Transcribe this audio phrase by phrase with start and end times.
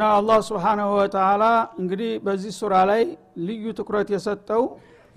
[0.00, 1.42] እና አላህ ስብሓናሁ ወተላ
[1.80, 3.02] እንግዲህ በዚህ ሱራ ላይ
[3.46, 4.62] ልዩ ትኩረት የሰጠው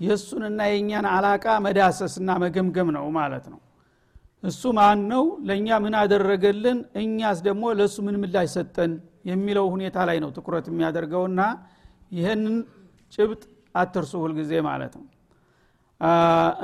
[0.00, 3.60] የእሱንና የእኛን አላቃ መዳሰስና መገምገም ነው ማለት ነው።
[4.44, 6.78] እሱ ማን ነው ለእኛ ምን አደረገልን?
[7.02, 8.92] እኛስ ደግሞ ለእሱ ምን ምላሽ ሰጠን?
[9.30, 11.40] የሚለው ሁኔታ ላይ ነው ትኩረት የሚያደርገውና
[12.12, 12.58] ይህንን
[13.12, 13.42] ጭብጥ
[13.74, 15.06] አትርሱ ሁልጊዜ ማለት ነው።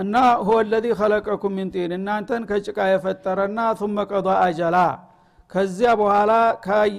[0.02, 0.14] እና
[0.46, 4.76] ሁወ ለዚ ከለቀኩም ሚን ጢን እናንተን ከጭቃ የፈጠረና ثመ ቀض አጀላ
[5.50, 6.32] ከዚያ በኋላ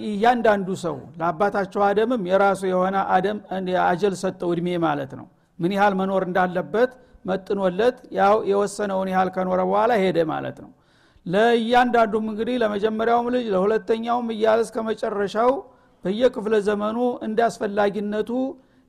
[0.09, 3.37] እያንዳንዱ ሰው ለአባታቸው አደምም የራሱ የሆነ አደም
[3.85, 5.27] አጀል ሰጠው እድሜ ማለት ነው።
[5.59, 6.91] ምን ያህል መኖር እንዳለበት
[7.25, 10.71] መጥኖለት ያው የወሰነውን ያህል ከኖረ በኋላ ሄደ ማለት ነው።
[11.25, 15.51] ለእያንዳንዱም እንግዲህ ለመጀመሪያውም ልጅ ለሁለተኛውም እያለ እስከ መጨረሻው
[16.05, 18.29] በየክፍለ ዘመኑ እንደ አስፈላጊነቱ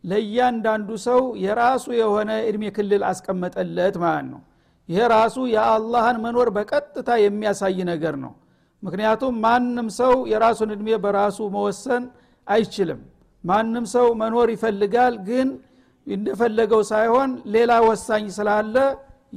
[0.04, 4.40] ለእያንዳንዱ ሰው የራሱ የሆነ እድሜ ክልል አስቀመጠለት ማለት ነው።
[4.88, 8.32] ይሄ ራሱ የአላህን መኖር በቀጥታ የሚያሳይ ነገር ነው
[8.82, 12.04] ምክንያቱም ማንም ሰው የራሱን እድሜ በራሱ መወሰን
[12.46, 13.00] አይችልም።
[13.44, 15.48] ማንም ሰው መኖር ይፈልጋል ግን
[16.06, 18.76] እንደፈለገው ሳይሆን ሌላ ወሳኝ ስላለ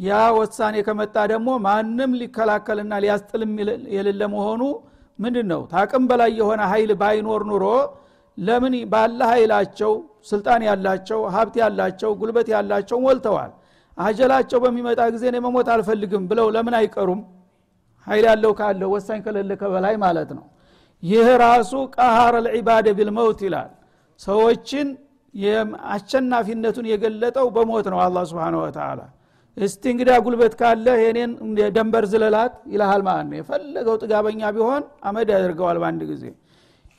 [0.06, 3.52] ያ ወሳኔ ከመጣ ደግሞ ማንም ሊከላከልና ሊያስጥልም
[3.96, 4.62] የሌለ መሆኑ
[5.20, 7.66] ምንድን ነው ታቅም በላይ የሆነ ኃይል ባይኖር ኑሮ
[8.38, 9.92] ለምን ባለ ኃይላቸው
[10.32, 13.52] ስልጣን ያላቸው ሀብት ያላቸው ጉልበት ያላቸው ሞልተዋል?
[13.98, 17.22] አጀላቸው በሚመጣ ጊዜ እኔ መሞት አልፈልግም ብለው ለምን አይቀሩም
[18.08, 20.46] ኃይል ያለው ካለው ወሳኝ ከሌለ ከበላይ ማለት ነው።
[21.04, 23.72] ይህ ራሱ ቀሃረ ልዒባደ ቢልመውት ይላል።
[24.20, 24.88] ሰዎችን
[25.94, 29.00] አሸናፊነቱን የገለጠው በሞት ነው አላ ስብን ወተላ
[29.58, 31.32] እስቲ እንግዳ ጉልበት ካለ የኔን
[31.76, 36.24] ደንበር ዝለላት ይልሃል ማለት ነው። የፈለገው ጥጋበኛ ቢሆን አመድ ያደርገዋል በአንድ ጊዜ።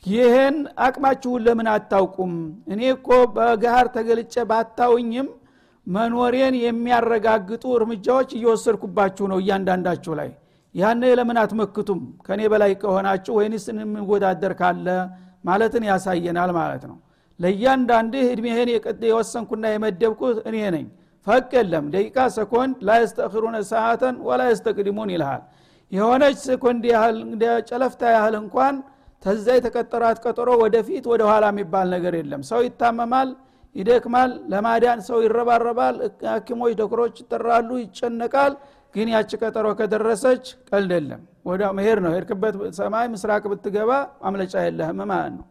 [0.06, 2.32] ይህን አቅማችሁን ለምን አታውቁም?
[2.72, 5.28] እኔ እኮ በገሃር ተገልጨ ባታውኝም
[5.86, 10.30] መኖሬን የሚያረጋግጡ እርምጃዎች እየወሰድኩባችሁ ነው እያንዳንዳችሁ ላይ
[10.76, 12.00] ያነ ለምን አትመክቱም?
[12.26, 14.86] ከእኔ በላይ ከሆናችሁ ወይንስ የሚወዳደር ካለ
[15.48, 16.96] ማለትን ያሳየናል ማለት ነው።
[17.40, 18.68] ለእያንዳንድህ እድሜህን
[19.06, 20.86] የወሰንኩና የመደብኩት እኔ ነኝ።
[21.26, 25.42] ፈቅ የለም። ደቂቃ ሰኮንድ ላየስተእክሩነ ሰዓተን ወላ የስተቅድሙን ይልሃል።
[25.92, 27.16] የሆነች ሰኮንድ ያህል
[27.68, 28.76] ጨለፍታ ያህል እንኳን
[29.24, 33.28] ተዛ የተቀጠራት ቀጠሮ ወደፊት ወደ ኋላ የሚባል ነገር የለም። ሰው ይታመማል
[33.76, 35.96] ይደክማል ለማዳን ሰው ይረባረባል
[36.28, 38.52] ሀኪሞች ዶክሮች ይጠራሉ ይጨነቃል።
[38.94, 43.90] ግን ያች ቀጠሮ ከደረሰች ቀልድ የለም። ወደ መሄድ ነው። ሄድክበት ሰማይ ምስራቅ ብትገባ
[44.22, 45.46] ማምለጫ የለህም ማለት ነው።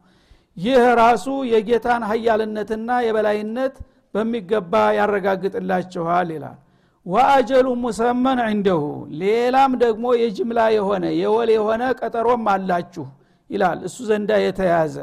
[0.57, 3.75] ይህ ራሱ የጌታን ሀያልነትና የበላይነት
[4.13, 6.57] በሚገባ ያረጋግጥላችኋል ይላል።
[7.05, 8.81] ወአጀሉ ሙሰመን ዕንደሁ
[9.21, 13.05] ሌላም ደግሞ የጅምላ የሆነ የወል የሆነ ቀጠሮም አላችሁ
[13.49, 14.95] ይላል። እሱ ዘንዳ የተያዘ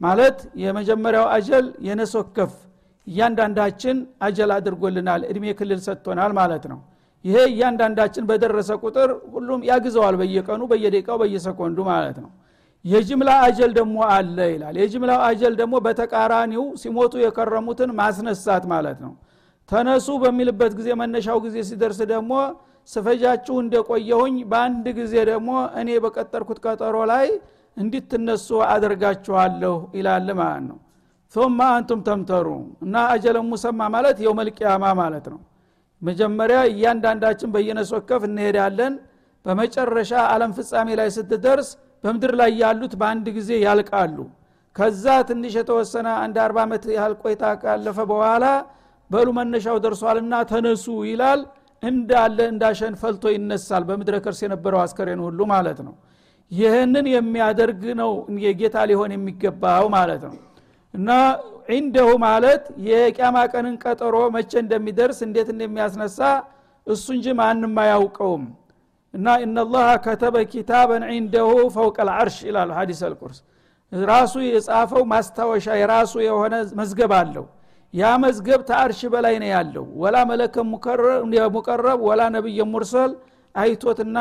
[0.00, 2.52] ማለት የመጀመሪያው አጀል የነሶከፍ
[3.06, 3.96] እያንዳንዳችን
[4.26, 6.78] አጀል አድርጎልናል እድሜ ክልል ሰጥቶናል ማለት ነው።
[7.24, 12.30] ይሄ እያንዳንዳችን በደረሰ ቁጥር ሁሉም ያግዘዋል በየቀኑ በየደቂቃው በየሰኮንዱ ማለት ነው።
[12.84, 19.12] የጅምላ አጀል ደግሞ አለ ይላል። የጅምላው አጀል ደግሞ በተቃራኒው ሲሞቱ የከረሙትን ማስነሳት ማለት ነው።
[19.68, 22.32] ተነሱ በሚልበት ጊዜ መነሻው ጊዜ ሲደርስ ደግሞ
[22.88, 27.26] ስፈጃችሁ እንደቆየሁኝ በአንድ ጊዜ ደግሞ እኔ በቀጠርኩት ቀጠሮ ላይ
[27.76, 30.78] እንዲትነሱ አደርጋችኋለሁ ይላል ማለት ነው።
[31.34, 32.46] ثم አንቱም ተምተሩ
[32.84, 35.40] እና አጀለ ሙሰማ ማለት የውመልቅያማ ማለት ነው።
[36.02, 38.94] መጀመሪያ እያንዳንዳችን በየነሶከፍ እንሄዳለን።
[39.44, 41.68] በመጨረሻ አለም ፍጻሜ ላይ ስትደርስ
[42.04, 44.18] በምድር ላይ ያሉት በአንድ ጊዜ ያልቃሉ።
[44.76, 48.44] ከዛ ትንሽ የተወሰነ አንድ አርባ ዓመት ያህል ቆይታ ካለፈ በኋላ
[49.10, 51.40] በሉ መነሻው ደርሷልና ተነሱ ይላል።
[51.82, 55.94] እንዳለ እንዳሸን ፈልቶ ይነሳል በምድረ ከርስ የነበረው አስከሬን ሁሉ ማለት ነው
[56.52, 58.10] ይህንን የሚያደርግ ነው
[58.44, 60.36] የጌታ ሊሆን የሚገባው ማለት ነው።
[60.94, 61.10] እና
[61.70, 66.18] ዒንደሁ ማለት የቅያማ ቀንን ቀጠሮ መቼ እንደሚደርስ እንዴት እንደሚያስነሳ
[66.86, 68.44] እሱ እንጂ ማንም አያውቀውም።
[69.14, 73.38] እና እናላህ ከተበ ኪታበን ዒንደሁ ፈውቀ ልዓርሽ ይላሉ ሀዲስ አልቁርስ።
[73.92, 77.44] ራሱ የጻፈው ማስታወሻ የራሱ የሆነ መዝገብ አለው።
[77.94, 80.54] ያ መዝገብ ተአርሽ በላይ ነው ያለው። ወላ መለከ
[81.54, 83.12] ሙቀረብ ወላ ነቢይ ሙርሰል
[83.54, 84.16] አይቶትና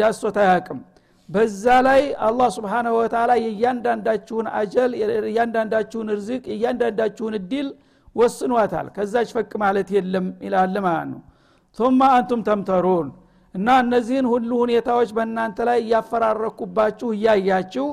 [0.00, 0.80] ዳሶት አያቅም
[1.28, 7.66] በዛ ላይ አላህ ስብሓንሁ ወተላ የእያንዳንዳችሁን አጀል የእያንዳንዳችሁን ርዝቅ የእያንዳንዳችሁን እድል
[8.16, 11.20] ወስኗታል። ከዛች ፈቅ ማለት የለም ይላል ማለት ነው።
[11.78, 13.08] ثم አንቱም ተምተሩን
[13.54, 17.86] እና እነዚህን ሁሉ ሁኔታዎች በእናንተ ላይ እያፈራረኩባችሁ እያያችሁ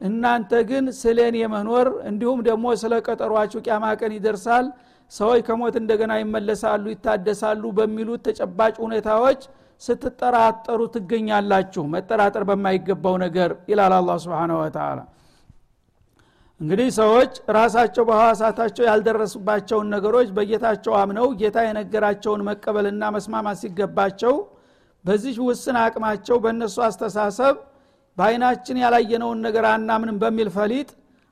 [0.00, 4.66] እናንተ ግን ስለ እኔ መኖር እንዲሁም ደግሞ ስለ ቀጠሯችሁ ቅያማ ቀን ይደርሳል
[5.12, 9.40] ሰዎች ከሞት እንደገና ይመለሳሉ ይታደሳሉ በሚሉት ተጨባጭ ሁኔታዎች
[9.80, 14.98] ስትጠራጠሩ ትገኛላችሁ። መጠራጠር በማይገባው ነገር ይላል አላ ስብን ወተላ
[16.60, 24.34] እንግዲህ ሰዎች ራሳቸው በሐዋሳታቸው ያልደረሱባቸውን ነገሮች በጌታቸው አምነው ጌታ የነገራቸውን መቀበልና መስማማት ሲገባቸው
[25.04, 27.54] በዚህ ውስን አቅማቸው በእነሱ አስተሳሰብ
[28.18, 30.88] በአይናችን ያላየነውን ነገር አናምንም በሚል ፈሊጥ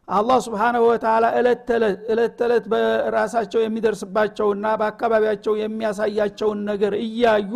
[0.09, 1.61] አላህ ስብሓናሁ ወተላ እለት
[2.39, 7.53] ተዕለት በራሳቸው የሚደርስባቸውና በአካባቢያቸው የሚያሳያቸውን ነገር እያዩ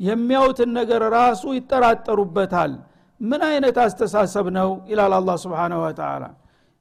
[0.00, 2.72] የሚያዩትን ነገር ራሱ ይጠራጠሩበታል።
[3.20, 4.68] ምን አይነት አስተሳሰብ ነው?
[4.90, 6.24] ይላል አላ ስብሓናሁ ወተላ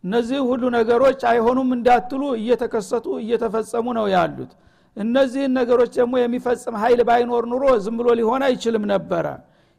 [0.03, 4.51] እነዚህ ሁሉ ነገሮች አይሆኑም እንዳትሉ እየተከሰቱ እየተፈጸሙ ነው ያሉት።
[4.97, 9.25] እነዚህን ነገሮች ደግሞ የሚፈጽም ኃይል ባይኖር ኑሮ ዝም ብሎ ሊሆን አይችልም ነበረ።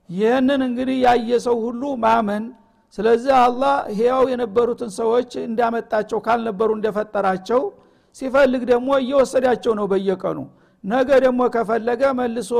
[0.08, 2.44] ይህንን እንግዲህ ያየ ሰው ሁሉ ማመን።
[2.99, 7.61] ስለዚህ አላህ ሕያው የነበሩትን ሰዎች እንዳመጣቸው ካልነበሩ እንደፈጠራቸው
[8.17, 10.38] ሲፈልግ ደግሞ እየወሰዳቸው ነው በየቀኑ
[10.85, 12.51] ነገ ደግሞ ከፈለገ መልሶ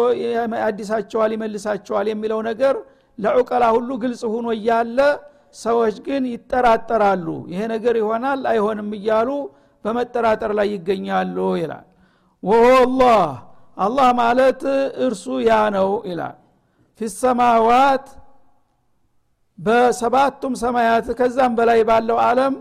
[0.67, 2.75] አዲሳቸዋል ይመልሳቸዋል የሚለው ነገር
[3.19, 4.99] ለዑቀላ ሁሉ ግልጽ ሁኖ እያለ
[5.57, 9.29] ሰዎች ግን ይጠራጠራሉ። ይሄ ነገር ይሆናል አይሆንም እያሉ
[9.85, 11.87] በመጠራጠር ላይ ይገኛሉ ይላል።
[12.43, 13.23] ወሆ አላህ
[13.77, 14.61] አላህ ማለት
[15.07, 16.37] እርሱ ያ ነው ይላል።
[17.01, 18.07] ፊሰማዋት
[19.59, 22.55] በሰባቱም ሰማያት ከዛም በላይ ባለው ዓለም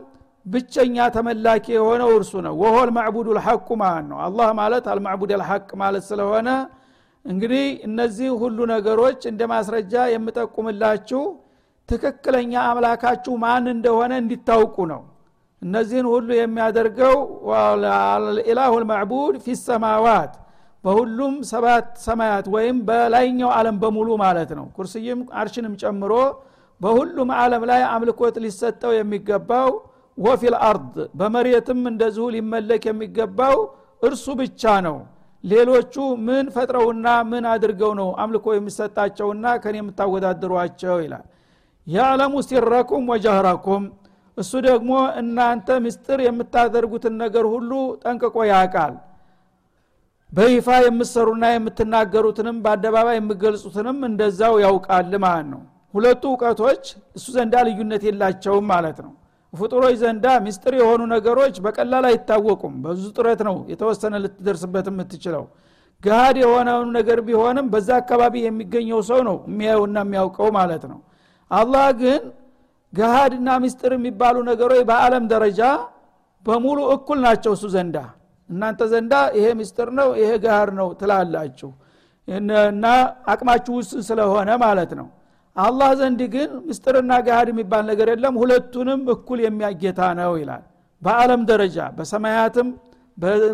[0.47, 6.03] ብቸኛ ተመላኪ የሆነው እርሱ ነው። ወሆ ልማዕቡድ ልሐቁ ማለት ነው። አላህ ማለት አልማዕቡድ ልሐቅ ማለት
[6.09, 6.49] ስለሆነ
[7.25, 11.21] እንግዲህ እነዚህ ሁሉ ነገሮች እንደ ማስረጃ የምጠቁምላችሁ
[11.89, 15.01] ትክክለኛ አምላካችሁ ማን እንደሆነ እንዲታውቁ ነው።
[15.61, 17.15] እነዚህን ሁሉ የሚያደርገው
[18.51, 20.33] ኢላሁ ልማዕቡድ ፊ ሰማዋት
[20.83, 26.13] በሁሉም ሰባት ሰማያት ወይም በላይኛው ዓለም በሙሉ ማለት ነው። ኩርስይም አርሽንም ጨምሮ
[26.81, 29.69] በሁሉም ዓለም ላይ አምልኮት ሊሰጠው የሚገባው
[30.17, 33.57] ወፊል አርድ በመሬትም እንደዚሁ ሊመለክ የሚገባው
[34.01, 34.97] እርሱ ብቻ ነው።
[35.43, 35.95] ሌሎቹ
[36.27, 40.95] ምን ፈጥረውና ምን አድርገው ነው አምልኮ የሚሰጣቸውና ከኔ የምታወዳድሯቸው?
[41.05, 41.25] ይላል።
[41.87, 43.83] ያዕለሙ ሲረኩም ወጀህረኩም
[44.37, 44.89] እሱ ደግሞ
[45.21, 47.71] እናንተ ምስጥር የምታደርጉትን ነገር ሁሉ
[48.03, 48.95] ጠንቅቆ ያቃል
[50.31, 55.61] በይፋ የምትሰሩና የምትናገሩትንም በአደባባይ የምገልጹትንም እንደዛው ያውቃል ማለት ነው።
[55.93, 56.83] ሁለቱ እውቀቶች
[57.17, 59.13] እሱ ዘንዳ ልዩነት የላቸውም ማለት ነው
[59.53, 65.43] ፍጡሮች ዘንዳ ምስጢር የሆኑ ነገሮች በቀላል አይታወቁም። በብዙ ጥረት ነው የተወሰነ ልትደርስበት የምትችለው።
[66.03, 70.99] ገሃድ የሆነውን ነገር ቢሆንም በዛ አካባቢ የሚገኘው ሰው ነው የሚያየውና የሚያውቀው ማለት ነው።
[71.51, 72.21] አላህ ግን
[72.93, 75.61] ገሃድና ምስጢር የሚባሉ ነገሮች በአለም ደረጃ
[76.45, 77.97] በሙሉ እኩል ናቸው እሱ ዘንዳ።
[78.49, 81.71] እናንተ ዘንዳ ይሄ ምስጢር ነው ይሄ ገሃድ ነው ትላላችሁ።
[82.27, 82.85] እና
[83.31, 85.07] አቅማችሁ ውስን ስለሆነ ማለት ነው
[85.57, 90.63] አላህ ዘንድ ግን ምስጢርና ገሃድ የሚባል ነገር የለም። ሁለቱንም እኩል የሚያጌታ ነው ይላል።
[91.01, 92.67] በአለም ደረጃ በሰማያትም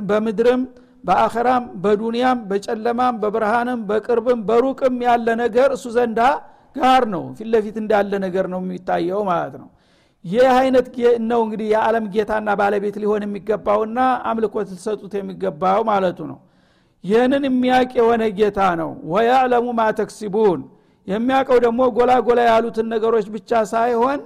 [0.09, 0.61] በምድርም
[1.07, 6.19] በአኸራም በዱንያም በጨለማም በብርሃንም በቅርብም በሩቅም ያለ ነገር እሱ ዘንዳ
[6.75, 9.69] ጋር ነው። ፊት ለፊት እንዳለ ነገር ነው የሚታየው ማለት ነው።
[10.25, 10.87] ይህ አይነት
[11.25, 16.39] ነው እንግዲህ የዓለም ጌታና ባለቤት ሊሆን የሚገባውና አምልኮት ልሰጡት የሚገባው ማለቱ ነው።
[17.03, 20.61] ይህንን የሚያቅ የሆነ ጌታ ነው። ወያዕለሙ ማተክሲቡን
[21.07, 24.19] የሚያውቀው ደግሞ ጎላ ጎላ ያሉትን ነገሮች ብቻ ሳይሆን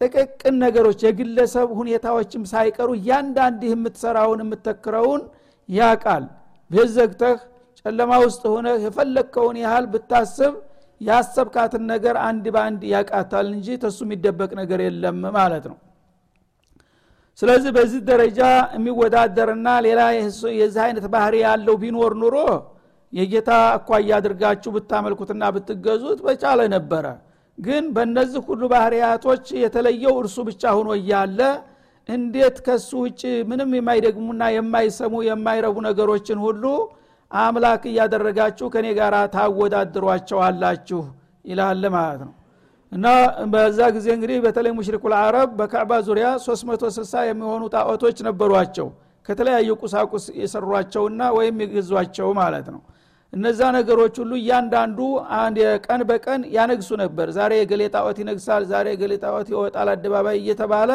[0.00, 5.22] ጥቅቅን ነገሮች የግለሰብ ሁኔታዎችም ሳይቀሩ እያንዳንድህ የምትሰራውን የምተክረውን
[5.68, 6.24] ያቃል
[6.70, 7.38] ቤት ዘግተህ
[7.84, 10.54] ጨለማ ውስጥ ሆነ የፈለግከውን ያህል ብታስብ
[11.00, 15.76] ያሰብካትን ነገር አንድ በአንድ ያቃታል እንጂ ተሱ የሚደበቅ ነገር የለም ማለት ነው።
[17.38, 18.40] ስለዚህ በዚህ ደረጃ
[18.76, 20.00] የሚወዳደርና ሌላ
[20.60, 22.36] የዚህ አይነት ባህሪ ያለው ቢኖር ኑሮ
[23.16, 27.06] የጌታ አኳያ አድርጋችሁ ብታመልኩትና ብትገዙት በቻለ ነበረ።
[27.58, 31.40] ግን በእነዚህ ሁሉ ባህርያቶች የተለየው እርሱ ብቻ ሆኖ እያለ
[32.08, 33.20] እንዴት ከሱ ውጭ
[33.50, 36.64] ምንም የማይደግሙና የማይሰሙ የማይረቡ ነገሮችን ሁሉ
[37.30, 41.00] አምላክ እያደረጋችሁ ከኔ ጋር ታወዳድሯቸዋላችሁ
[41.44, 42.34] ይላል ማለት ነው።
[42.92, 43.06] እና
[43.52, 48.88] በዛ ጊዜ እንግዲህ በተለይ ሙሽሪኩ ልአረብ በካዕባ ዙሪያ 360 የሚሆኑ ጣዖቶች ነበሯቸው።
[49.26, 52.80] ከተለያዩ ቁሳቁስ የሰሯቸውና ወይም የገዟቸው ማለት ነው
[53.36, 54.98] እነዛ ነገሮች ሁሉ እያንዳንዱ
[55.86, 60.90] ቀን በቀን ያነግሱ ነበር። ዛሬ የገሌ ጣዖት ይነግሳል ዛሬ የገሌ ጣዖት ይወጣል አደባባይ እየተባለ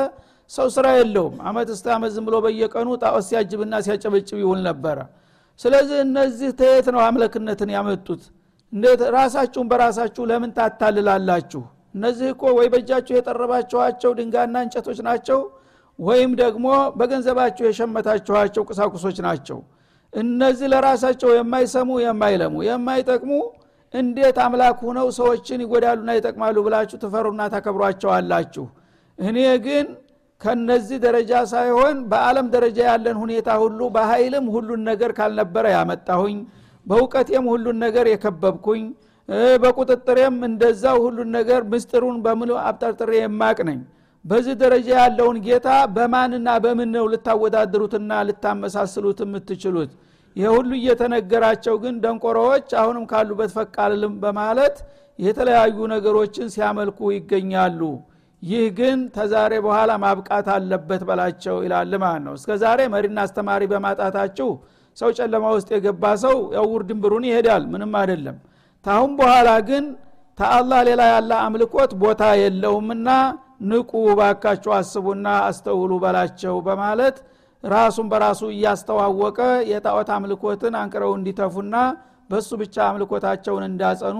[0.51, 4.97] ሰው ስራ የለውም። አመት እስተ አመት ዝም ብሎ በየቀኑ ጣዖት ሲያጅብና ሲያጨበጭብ ይውል ነበረ።
[5.59, 8.21] ስለዚህ እነዚህ ተየት ነው አምለክነትን ያመጡት።
[8.73, 11.61] እንዴት ራሳችሁን በራሳችሁ ለምን ታታልላላችሁ?
[11.95, 15.39] እነዚህ እኮ ወይ በእጃችሁ የጠረባችኋቸው ድንጋና እንጨቶች ናቸው
[15.99, 16.67] ወይም ደግሞ
[16.99, 19.57] በገንዘባቸው የሸመታችኋቸው ቁሳቁሶች ናቸው
[20.13, 23.31] እነዚህ ለራሳቸው የማይሰሙ የማይለሙ የማይጠቅሙ
[23.93, 28.65] እንዴት አምላክ ሁነው ሰዎችን ይጎዳሉና ይጠቅማሉ ብላችሁ ትፈሩና ታከብሯቸዋላችሁ?
[29.19, 29.87] እኔ ግን
[30.41, 36.37] ከነዚህ ደረጃ ሳይሆን በአለም ደረጃ ያለን ሁኔታ ሁሉ በኃይልም ሁሉን ነገር ካልነበረ ያመጣሁኝ
[36.85, 38.83] በእውቀቴም ሁሉን ነገር የከበብኩኝ
[39.63, 43.79] በቁጥጥሬም እንደዛው ሁሉን ነገር ምስጢሩን በምሉ አብጠርጥሬ የማቅ ነኝ
[44.25, 49.91] በዚህ ደረጃ ያለውን ጌታ በማንና በምን ነው ልታወዳድሩትና ልታመሳስሉት የምትችሉት?
[50.35, 54.75] ይህ ሁሉ እየተነገራቸው ግን ደንቆሮዎች አሁንም ካሉበት ፈቃልልም በማለት
[55.19, 57.81] የተለያዩ ነገሮችን ሲያመልኩ ይገኛሉ።
[58.43, 64.47] ይህ ግን ተዛሬ በኋላ ማብቃት አለበት በላቸው ይላል ማለት ነው። እስከ ዛሬ መሪና አስተማሪ በማጣታችሁ
[64.97, 68.37] ሰው ጨለማ ውስጥ የገባ ሰው ያውር ድንብሩን ይሄዳል ምንም አይደለም።
[68.85, 69.83] ታሁን በኋላ ግን
[70.37, 73.09] ተአላህ ሌላ ያለ አምልኮት ቦታ የለውምና
[73.61, 77.17] ንቁ ባካችሁ አስቡና አስተውሉ በላቸው በማለት
[77.63, 79.39] ራሱን በራሱ እያስተዋወቀ
[79.71, 81.75] የጣዖት አምልኮትን አንቅረው እንዲተፉና
[82.29, 84.19] በሱ ብቻ አምልኮታቸውን እንዳጸኑ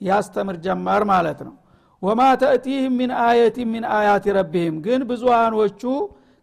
[0.00, 1.54] ያስተምር ጀማር ማለት ነው።
[2.02, 5.82] ወማ ተእቲህም ሚን አየት ሚን አያት ረቢህም። ግን ብዙሃኖቹ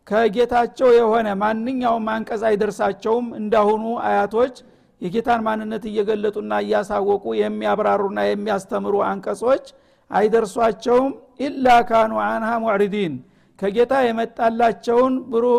[0.08, 4.56] ከጌታቸው የሆነ ማንኛውም አንቀጽ አይደርሳቸውም እንዳሁኑ አያቶች
[5.02, 9.66] የጌታን ማንነት እየገለጡና እያሳወቁ የሚያብራሩና የሚያስተምሩ አንቀጾች
[10.12, 13.14] አይደርሷቸውም ኢላ ካኑ አንሃ ሙዕሪዲን
[13.60, 15.58] ከጌታ የመጣላቸውን ብሩህ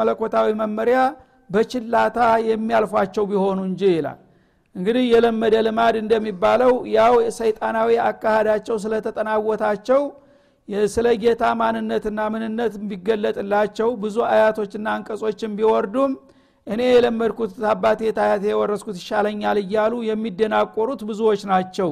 [0.00, 0.98] መለኮታዊ መመሪያ
[1.50, 4.18] በችላታ የሚያልፏቸው ቢሆኑ እንጂ ይላል።
[4.76, 10.00] እንግዲህ የለመደ ልማድ እንደሚባለው ያው ሰይጣናዊ አካሃዳቸው ስለተጠናወታቸው
[10.94, 16.12] ስለ ጌታ ማንነትና ምንነት ቢገለጥላቸው ብዙ አያቶችና አንቀጾችን ቢወርዱም
[16.66, 21.90] እኔ የለመድኩት አባቴ ታያቴ የወረስኩት ይሻለኛል እያሉ የሚደናቆሩት ብዙዎች ናቸው።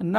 [0.00, 0.16] እና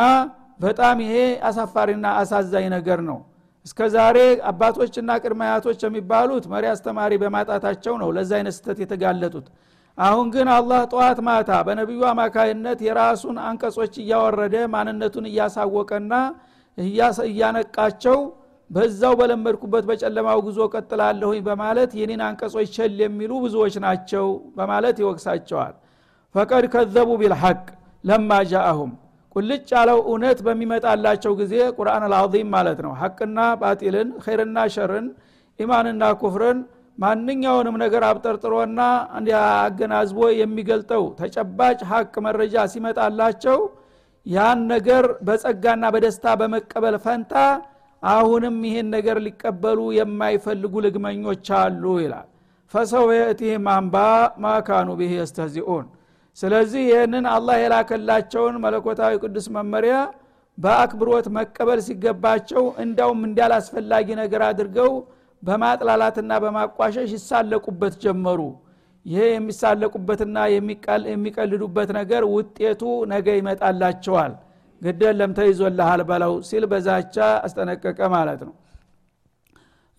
[0.59, 1.15] በጣም ይሄ
[1.47, 3.19] አሳፋሪና አሳዛኝ ነገር ነው።
[3.65, 4.17] እስከ ዛሬ
[4.49, 9.47] አባቶችና ቅድመ አያቶች የሚባሉት መሪ አስተማሪ በማጣታቸው ነው ለዛ አይነት ስተት የተጋለጡት።
[9.97, 16.13] አሁን ግን አላህ ጠዋት ማታ በነቢዩ አማካይነት የራሱን አንቀጾች እያወረደ ማንነቱን እያሳወቀና
[17.27, 18.17] እያነቃቸው
[18.69, 24.25] በዛው በለመድኩበት በጨለማው ጉዞ ቀጥላለሁኝ በማለት የኔን አንቀጾች ቸል የሚሉ ብዙዎች ናቸው
[24.57, 25.75] በማለት ይወቅሳቸዋል።
[26.35, 27.59] ፈቀድ ከዘቡ ቢልሐቅ
[28.03, 28.91] ለማ ጃአሁም
[29.37, 35.07] ቁልጭ ያለው እውነት በሚመጣላቸው ጊዜ ቁርአን አልዓዚም ማለት ነው። ሐቅና ባጢልን ኸይርና ሸርን
[35.59, 36.59] ኢማንና ኩፍርን
[36.97, 38.79] ማንኛውንም ነገር አብጠርጥሮና
[39.59, 43.59] አገናዝቦ የሚገልጠው ተጨባጭ ሀቅ መረጃ ሲመጣላቸው
[44.25, 47.35] ያን ነገር በጸጋና በደስታ በመቀበል ፈንታ
[48.03, 52.27] አሁንም ይህን ነገር ሊቀበሉ የማይፈልጉ ልግመኞች አሉ ይላል።
[52.73, 53.95] ፈሰው የእቲህም አንባ
[54.43, 55.85] ማካኑ ብህ የስተዚኡን
[56.37, 59.95] ስለዚህ ይህንን አላህ የላከላቸውን መለኮታዊ ቅዱስ መመሪያ
[60.57, 64.91] በአክብሮት መቀበል ሲገባቸው እንዳውም እንዳላስፈላጊ ነገር አድርገው
[65.43, 68.39] በማጥላላትና በማቋሸሽ ይሳለቁበት ጀመሩ።
[69.05, 70.37] ይሄ የሚሳለቁበትና
[71.11, 74.33] የሚቀልዱበት ነገር ውጤቱ ነገ ይመጣላቸዋል።
[74.81, 77.15] ግደለም ተይዞልሃል በለው ሲል በዛቻ
[77.45, 78.55] አስጠነቀቀ ማለት ነው።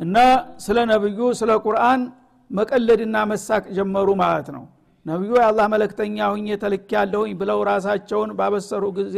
[0.00, 0.16] እና
[0.64, 2.02] ስለ ነብዩ ስለ ቁርአን
[2.50, 4.64] መቀለድና መሳቅ ጀመሩ ማለት ነው
[5.08, 9.16] ነቢዩ የአላህ መለክተኛ ሁኝ ተልክ ያለሁኝ ብለው ራሳቸውን ባበሰሩ ጊዜ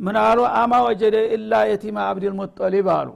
[0.00, 0.38] ምን አሉ?
[0.60, 3.08] አማ ወጀደ ኢላ የቲማ አብድል ሙጠሊብ አሉ።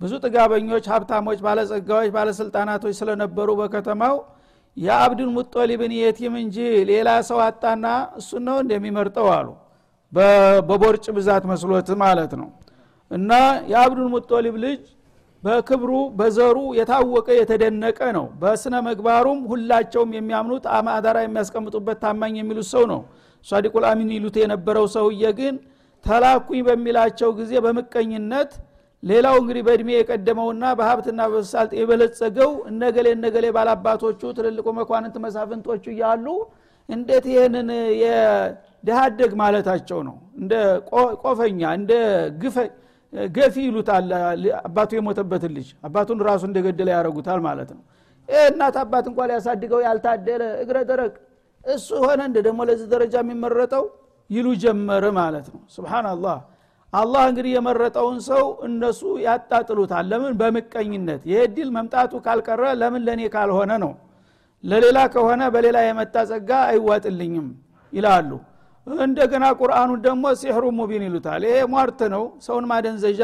[0.00, 4.14] ብዙ ጥጋበኞች ሀብታሞች ባለጸጋዎች ባለስልጣናቶች ስለነበሩ በከተማው
[4.76, 6.56] የአብድል ሙጦሊብን የቲም እንጂ
[6.90, 7.86] ሌላ ሰው አጣና
[8.20, 9.48] እሱ ነው እንደሚመርጠው አሉ።
[10.68, 12.48] በቦርጭ ብዛት መስሎት ማለት ነው።
[13.10, 13.30] እና
[13.70, 14.82] የአብዱል ሙጦሊብ ልጅ
[15.42, 23.00] በክብሩ በዘሩ የታወቀ የተደነቀ ነው። በስነ ምግባሩም ሁላቸውም የሚያምኑት አማዳራ የሚያስቀምጡበት ታማኝ የሚሉት ሰው ነው።
[23.46, 25.54] ሷዲቁል አሚን ይሉት የነበረው ሰውዬ ግን
[26.04, 28.50] ተላኩኝ በሚላቸው ጊዜ በምቀኝነት
[29.02, 36.26] ሌላው እንግዲህ በእድሜ የቀደመውና በሀብትና በሳልጥ የበለጸገው እነገሌ እነገሌ ባላባቶቹ ትልልቁ መኳንንት መሳፍንቶቹ እያሉ
[36.88, 37.68] እንዴት ይህንን
[38.02, 40.16] የደሃደግ ማለታቸው ነው?
[40.40, 40.52] እንደ
[41.24, 41.92] ቆፈኛ እንደ
[43.30, 44.08] ገፊ ይሉታል።
[44.62, 47.82] አባቱ የሞተበትን ልጅ አባቱን ራሱ እንደገደለ ያደረጉታል ማለት ነው።
[48.28, 51.14] ይህ እናት አባት እንኳ ሊያሳድገው ያልታደለ እግረ ደረቅ
[51.64, 53.84] እሱ ሆነ እንደ ደግሞ ለዚህ ደረጃ የሚመረጠው
[54.30, 56.38] ይሉ ጀመረ ማለት ነው። ስብናላህ
[56.92, 60.32] አላህ እንግዲህ የመረጠውን ሰው እነሱ ያጣጥሉታል። ለምን?
[60.40, 61.42] በምቀኝነት። ይህ
[61.76, 63.92] መምጣቱ ካልቀረ ለምን ለእኔ ካልሆነ ነው?
[64.64, 67.46] ለሌላ ከሆነ በሌላ የመጣ ጸጋ አይዋጥልኝም
[67.92, 68.30] ይላሉ
[69.00, 73.22] እንደገና ቁርአኑን ደግሞ ሲሕሩ ሙቢን ይሉታል። ይሄ ሟርት ነው። ሰውን ማደንዘዣ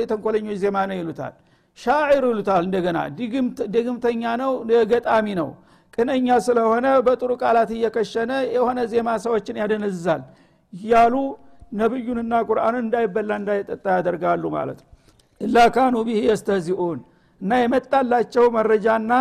[0.00, 1.34] የተንኮለኞች ዜማ ነው ይሉታል።
[1.78, 2.98] ሻዒር ይሉታል እንደገና።
[3.74, 4.52] ድግምተኛ ነው
[4.92, 5.48] ገጣሚ ነው።
[5.94, 10.22] ቅነኛ ስለሆነ በጥሩ ቃላት እየከሸነ የሆነ ዜማ ሰዎችን ያደነዝዛል
[10.72, 11.14] እያሉ
[11.72, 14.88] ነቢዩንና ቁርአንን እንዳይበላ እንዳይጠጣ ያደርጋሉ ማለት ነው።
[15.40, 16.98] ኢላ ካኑ ቢህ የስተዚኡን
[17.40, 19.12] እና የመጣላቸው መረጃና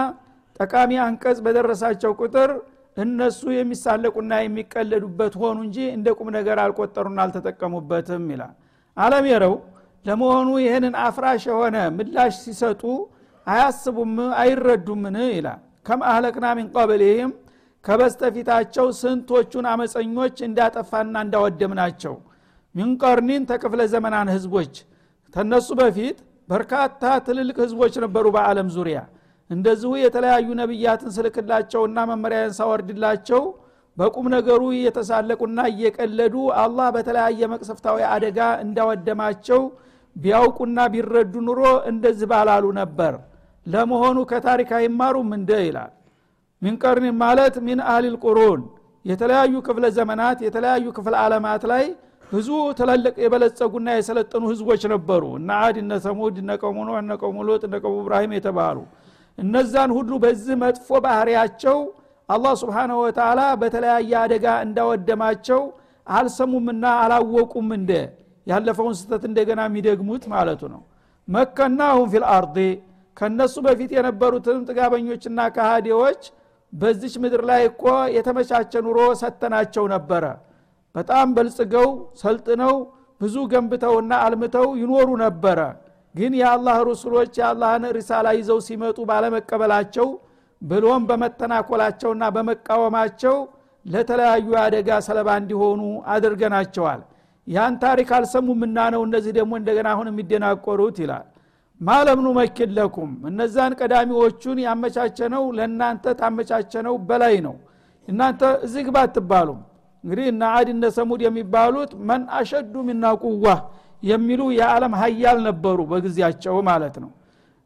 [0.59, 2.51] ጠቃሚ አንቀጽ በደረሳቸው ቁጥር
[2.97, 8.53] እነሱ የሚሳለቁና የሚቀለዱበት ሆኑ እንጂ እንደ ቁም ነገር አልቆጠሩና አልተጠቀሙበትም ይላል።
[8.97, 9.55] አለም የረው
[10.05, 12.83] ለመሆኑ ይህንን አፍራሽ የሆነ ምላሽ ሲሰጡ
[13.47, 17.31] አያስቡም አይረዱምን ይላል። ከም አህለቅና ቀብልህም
[17.85, 22.15] ከበስተፊታቸው ስንቶቹን አመፀኞች እንዳጠፋና እንዳወደም ናቸው።
[22.75, 24.73] ሚንቀርኒን ተክፍለ ዘመናን ህዝቦች።
[25.33, 26.17] ተነሱ በፊት
[26.49, 28.97] በርካታ ትልልቅ ህዝቦች ነበሩ በአለም ዙሪያ
[29.49, 33.41] እንደዚሁ የተለያዩ ነቢያትን ስልክላቸውና መመሪያን ሳወርድላቸው
[33.97, 39.61] በቁም ነገሩ እየተሳለቁና እየቀለዱ አላህ በተለያየ መቅሰፍታዊ አደጋ እንዳወደማቸው
[40.15, 41.61] ቢያውቁና ቢረዱ ኑሮ
[41.91, 43.13] እንደዚህ ባላሉ ነበር።
[43.65, 45.93] ለመሆኑ ከታሪክ አይማሩም እንደ ይላል።
[46.61, 48.61] ሚንቀርን ማለት ሚን አህሊል ቁሩን?
[49.05, 51.83] የተለያዩ ክፍለ ዘመናት የተለያዩ ክፍለ ዓለማት ላይ
[52.29, 52.47] ብዙ
[52.79, 57.61] ትላልቅ የበለጸጉና የሰለጠኑ ህዝቦች ነበሩ። እነ አድ እነ ሰሙድ እነ ቀውሙ ኖህ እነ ቀውሙ ሎጥ
[57.67, 58.77] እነ ቀውሙ እብራሂም የተባሉ
[59.37, 61.77] እነዛን ሁሉ በዚህ መጥፎ ባህሪያቸው
[62.29, 65.61] አላህ ስብሓንሁ ወተላ በተለያየ አደጋ እንዳወደማቸው
[66.07, 67.91] አልሰሙምና አላወቁም እንደ
[68.47, 70.81] ያለፈውን ስተት እንደገና የሚደግሙት ማለቱ ነው።
[71.27, 72.57] መከናሁም ፊል አርዲ
[73.17, 76.21] ከነሱ በፊት የነበሩትን ጥጋበኞችና ካሃዲዎች
[76.73, 77.83] በዚች ምድር ላይ እኮ
[78.15, 80.23] የተመቻቸ ኑሮ ሰተናቸው ነበረ።
[80.95, 81.87] በጣም በልጽገው
[82.21, 82.75] ሰልጥነው
[83.21, 85.59] ብዙ ገንብተውና አልምተው ይኖሩ ነበረ
[86.15, 90.07] ግን የአላህ ሩሱሎች የአላህን ሪሳላ ይዘው ሲመጡ ባለመቀበላቸው
[90.61, 93.35] ብሎም በመተናኮላቸውና በመቃወማቸው
[93.85, 95.81] ለተለያዩ አደጋ ሰለባ እንዲሆኑ
[96.13, 97.01] አድርገናቸዋል።
[97.47, 101.25] ያን ታሪክ አልሰሙምና ነው እነዚህ ደግሞ እንደገና አሁን የሚደናቆሩት ይላል።
[101.81, 107.55] ማለምኑ መኪን ለኩም እነዛን ቀዳሚዎቹን ያመቻቸነው ለእናንተ ታመቻቸነው በላይ ነው።
[108.07, 109.59] እናንተ እዚህ ግባ አትባሉም።
[110.03, 113.45] እንግዲህ እነ አድ እነ ሰሙድ የሚባሉት መን አሸዱ ሚና ቁዋ
[114.05, 117.11] የሚሉ የዓለም ሀያል ነበሩ በጊዜያቸው ማለት ነው።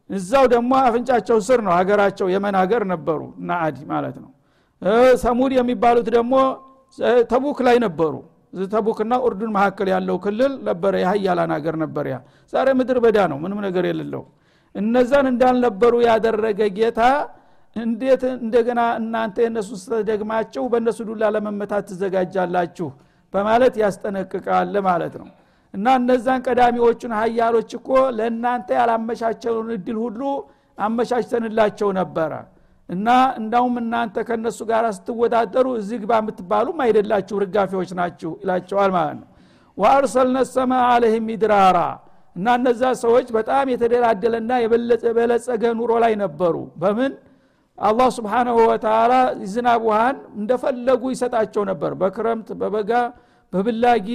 [0.09, 4.29] እዛው ደግሞ አፍንጫቸው ስር ነው ሀገራቸው የመን ሀገር ነበሩ እና አድ ማለት ነው።
[5.23, 6.33] ሰሙድ የሚባሉት ደግሞ
[7.31, 8.13] ተቡክ ላይ ነበሩ።
[8.71, 12.15] ተቡክና ኡርዱን መካከል ያለው ክልል ነበረ የሀያላን ሀገር ነበር ያ።
[12.53, 14.23] ዛሬ ምድር በዳ ነው ምንም ነገር የሌለው።
[14.75, 17.01] እነዛን እንዳልነበሩ ያደረገ ጌታ
[17.75, 22.87] እንዴት እንደገና እናንተ የእነሱን ስተደግማቸው በእነሱ ዱላ ለመመታት ትዘጋጃላችሁ?
[23.33, 25.27] በማለት ያስጠነቅቃል ማለት ነው
[25.73, 30.21] እና እነዛን ቀዳሚዎቹን ሀያሎች እኮ ለእናንተ ያላመቻቸውን እድል ሁሉ
[30.77, 32.31] አመቻችተንላቸው ነበረ።
[32.89, 33.07] እና
[33.39, 39.27] እንዳውም እናንተ ከእነሱ ጋር ስትወዳደሩ እዚህ ግባ የምትባሉም አይደላችሁ ርጋፊዎች ናችሁ ይላቸዋል ማለት ነው።
[39.77, 41.79] ወአርሰልነ ሰማ አለህም ሚድራራ
[42.35, 44.51] እና እነዛ ሰዎች በጣም የተደላደለና
[45.05, 47.11] የበለጸገ ኑሮ ላይ ነበሩ። በምን?
[47.77, 49.13] አላህ ስብሓናሁ ወተላ
[49.51, 52.91] ዝናብ ውሃን እንደፈለጉ ይሰጣቸው ነበር። በክረምት በበጋ
[53.53, 54.07] በብላጊ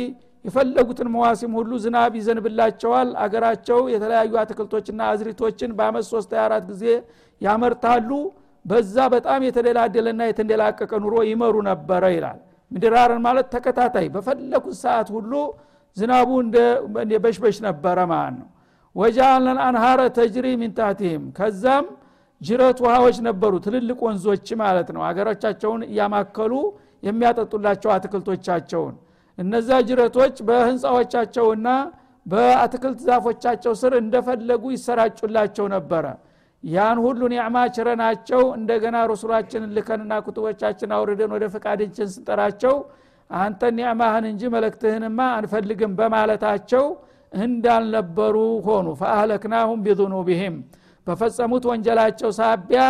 [0.45, 6.85] የፈለጉትን መዋሲም ሁሉ ዝናብ ይዘንብላቸዋል። አገራቸው የተለያዩ አትክልቶችና አዝሪቶችን በአመት ሶስት አራት ጊዜ
[7.41, 8.11] ያመርታሉ።
[8.65, 12.39] በዛ በጣም የተደላደለና የተንደላቀቀ ኑሮ ይመሩ ነበረ ይላል።
[12.71, 15.33] ምድራርን ማለት ተከታታይ በፈለጉት ሰዓት ሁሉ
[15.97, 16.57] ዝናቡ እንደ
[17.25, 18.49] በሽበሽ ነበረ ማለት ነው።
[18.97, 21.87] ወጃአለን አንሃረ ተጅሪ ሚንታቲህም ከዛም
[22.41, 26.53] ጅረት ውሃዎች ነበሩ ትልልቅ ወንዞች ማለት ነው። አገሮቻቸውን እያማከሉ
[27.03, 28.95] የሚያጠጡላቸው አትክልቶቻቸውን
[29.39, 31.69] እነዛ ጅረቶች በህንፃዎቻቸውና
[32.27, 36.05] በአትክልት ዛፎቻቸው ስር እንደፈለጉ ይሰራጩላቸው ነበረ።
[36.65, 42.75] ያን ሁሉ ኒዕማ ችረናቸው እንደገና ረሱላችንን ልከንና ኩቱቦቻችን አውርደን ወደ ፈቃድችን ስንጠራቸው
[43.31, 46.85] አንተ ኒዕማህን እንጂ መለክትህንማ አንፈልግም በማለታቸው
[47.33, 50.57] እንዳልነበሩ ሆኑ። ፈአህለክናሁም ቢዙኑቢህም
[51.07, 52.83] በፈጸሙት ወንጀላቸው ሳቢያ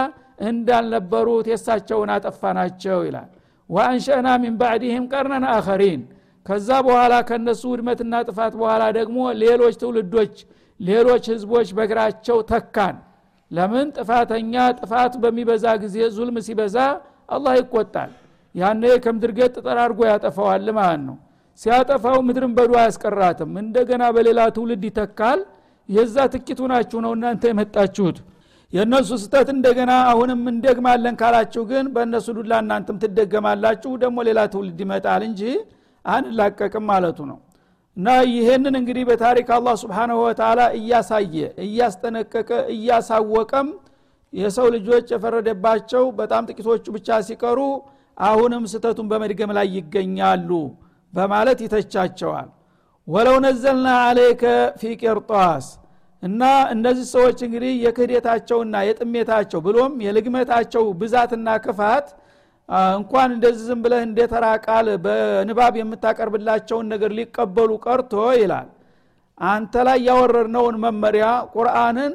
[0.48, 3.30] እንዳልነበሩት የሳቸውን አጠፋናቸው ይላል።
[3.70, 6.02] ወአንሸእና ሚን ባዕድህም ቀርነን አኸሪን
[6.46, 10.34] ከዛ በኋላ ከነሱ ውድመትና ጥፋት በኋላ ደግሞ ሌሎች ትውልዶች
[10.80, 12.96] ሌሎች ህዝቦች በእግራቸው ተካን።
[13.50, 13.86] ለምን?
[13.96, 16.76] ጥፋተኛ ጥፋት በሚበዛ ጊዜ ዙልም ሲበዛ
[17.34, 18.10] አላህ ይቆጣል።
[18.54, 21.16] ያነ ከምድር ገጥ ጠራርጎ ያጠፋዋል ማለት ነው።
[21.60, 25.40] ሲያጠፋው ምድርን በዱ አያስቀራትም። እንደገና በሌላ ትውልድ ይተካል።
[25.88, 28.18] የዛ ትኪቱ ናችሁ ነው እናንተ የመጣችሁት።
[28.72, 35.22] የእነሱ ስተት እንደገና አሁንም እንደግማለን ካላችሁ ግን በእነሱ ዱላ እናንተም ትደገማላችሁ። ደግሞ ሌላ ትውልድ ይመጣል
[35.28, 35.42] እንጂ
[36.04, 37.38] አንላቀቅም ማለቱ ነው።
[37.96, 41.34] እና ይሄንን እንግዲህ በታሪክ አላህ ስብሓንሁ ወተላ እያሳየ
[41.66, 43.68] እያስጠነቀቀ እያሳወቀም
[44.32, 47.58] የሰው ልጆች የፈረደባቸው በጣም ጥቂቶቹ ብቻ ሲቀሩ
[48.22, 50.50] አሁንም ስተቱን በመድገም ላይ ይገኛሉ
[51.12, 52.48] በማለት ይተቻቸዋል።
[53.08, 54.42] ወለው ነዘልና አለይከ
[54.80, 55.66] ፊ ቄርጧስ
[56.22, 56.42] እና
[56.74, 62.06] እነዚህ ሰዎች እንግዲህ የክህደታቸውና የጥሜታቸው ብሎም የልግመታቸው ብዛትና ክፋት
[62.68, 64.20] እንኳን እንደዚህ ዝም ብለህ እንደ
[64.66, 68.68] ቃል በንባብ የምታቀርብላቸውን ነገር ሊቀበሉ ቀርቶ ይላል።
[69.38, 72.12] አንተ ላይ ያወረድነውን መመሪያ ቁርአንን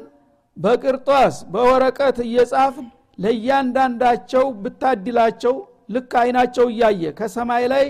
[0.56, 2.76] በቅርጧስ በወረቀት እየጻፍ
[3.18, 5.54] ለእያንዳንዳቸው ብታድላቸው
[5.94, 7.86] ልክ አይናቸው እያየ ከሰማይ ላይ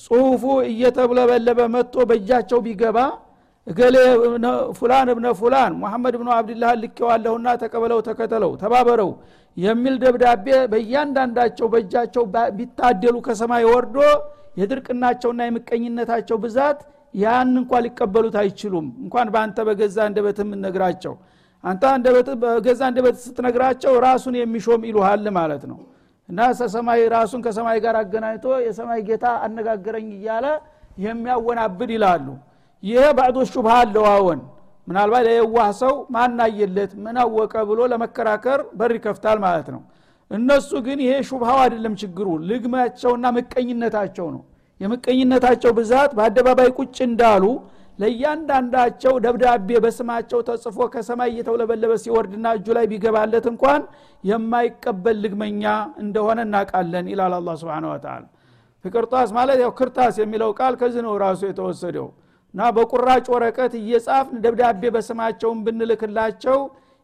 [0.00, 2.98] ጽሁፉ እየተብለበለበ መጥቶ በእጃቸው ቢገባ
[3.68, 3.96] እገሌ
[4.78, 9.10] ፉላን እብነ ፉላን ሙሐመድ ብኑ አብድላህ ልኬዋለሁና ተቀበለው ተከተለው ተባበረው
[9.56, 12.24] የሚል ደብዳቤ በእያንዳንዳቸው በእጃቸው
[12.58, 13.96] ቢታደሉ ከሰማይ ወርዶ
[14.60, 16.78] የድርቅናቸውና የምቀኝነታቸው ብዛት
[17.14, 21.14] ያን እንኳ ሊቀበሉት አይችሉም። እንኳን በአንተ በገዛ እንደበት ነግራቸው
[21.64, 21.84] አንተ
[22.42, 25.78] በገዛ እንደበት ስትነግራቸው ራሱን የሚሾም ይሉሃል ማለት ነው።
[26.28, 26.40] እና
[26.74, 30.46] ሰማይ ራሱን ከሰማይ ጋር አገናኝቶ የሰማይ ጌታ አነጋገረኝ እያለ
[31.04, 32.26] የሚያወናብድ ይላሉ
[32.82, 34.40] ይሄ ባዕዶ ሹብሃ አለው አዎን
[34.88, 39.80] ምናልባት ለየዋህ ሰው ማናየለት ምን አወቀ ብሎ ለመከራከር በር ይከፍታል ማለት ነው።
[40.30, 44.42] እነሱ ግን ይሄ ሹብሃው አይደለም ችግሩ ልግማቸውና ምቀኝነታቸው ነው።
[44.80, 47.44] የምቀኝነታቸው ብዛት በአደባባይ ቁጭ እንዳሉ
[47.98, 53.80] ለእያንዳንዳቸው ደብዳቤ በስማቸው ተጽፎ ከሰማይ እየተውለበለበ ሲወርድና እጁ ላይ ቢገባለት እንኳን
[54.24, 55.64] የማይቀበል ልግመኛ
[56.02, 58.22] እንደሆነ እናውቃለን ይላል አላ ስብን ወተላ
[58.84, 62.06] ፍቅርጣስ ማለት ያው ክርታስ የሚለው ቃል ከዚህ ነው ራሱ የተወሰደው
[62.54, 66.58] እና በቁራጭ ወረቀት እየጻፍን ደብዳቤ በስማቸውን ብንልክላቸው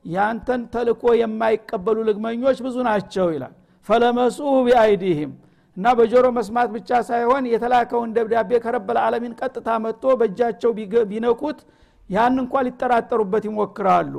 [0.05, 3.55] ያንተን ተልኮ የማይቀበሉ ልግመኞች ብዙ ናቸው ይላል።
[3.89, 5.33] فلمسوه بأيديهم
[5.77, 10.71] እና በጆሮ መስማት ብቻ ሳይሆን የተላከውን ደብዳቤ ከ رب العالمين ቀጥታ መጥቶ በእጃቸው
[11.11, 11.59] ቢነኩት
[12.11, 14.15] ያን እንኳ ሊጠራጠሩበት ይሞክራሉ።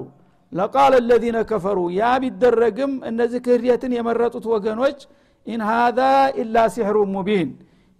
[0.54, 5.00] لقال الذين كفروا ያ ቢደረግም እነዚህ ክህደትን የመረጡት ወገኖች
[5.48, 6.00] إن هذا
[6.42, 7.50] إلا سحر مبين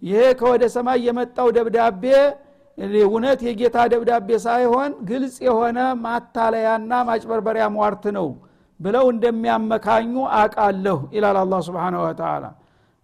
[0.02, 2.04] ይሄ ከወደ ሰማይ የመጣው ደብዳቤ
[3.04, 8.28] እውነት የጌታ ደብዳቤ ሳይሆን ግልጽ የሆነ ማታለያና ማጭበርበሪያ ሟርት ነው
[8.80, 12.44] ብለው እንደሚያመካኙ አቃለሁ ይላል አላ ስብን ወተላ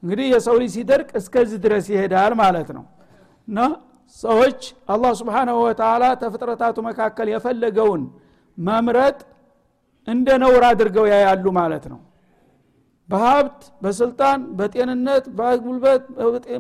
[0.03, 2.85] እንግዲህ የሰው ልጅ ሲደርቅ እስከዚህ ድረስ ይሄዳል ማለት ነው።
[3.49, 3.59] እና
[4.17, 4.61] ሰዎች
[4.95, 8.03] አላህ ስብሓናሁ ወተላ ተፍጥረታቱ መካከል የፈለገውን
[8.59, 9.19] መምረጥ
[10.09, 12.01] እንደ ነውር አድርገው ያያሉ ማለት ነው።
[13.09, 16.03] በሀብት በስልጣን በጤንነት በጉልበት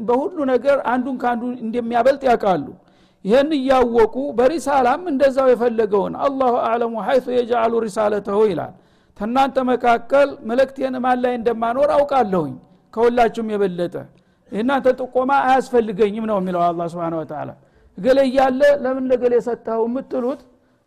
[0.08, 2.66] በሁሉ ነገር አንዱን ከአንዱ እንደሚያበልጥ ያውቃሉ
[3.24, 8.72] ይህን እያወቁ በሪሳላም እንደዛው የፈለገውን አላሁ አዕለሙ ሐይቱ የጃአሉ ሪሳለተሁ ይላል።
[9.18, 12.54] ተናንተ መካከል መልእክቴን ማን ላይ እንደማኖር አውቃለሁኝ?
[12.94, 13.94] ከሁላችሁም የበለጠ።
[14.52, 17.50] የእናንተ ጥቆማ አያስፈልገኝም ነው የሚለው አላ ስብን ወተላ
[17.98, 20.40] እገሌ እያለ ለምን ለገሌ ሰጠኸው የምትሉት?